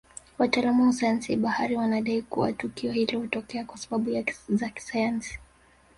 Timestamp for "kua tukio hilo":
2.21-3.19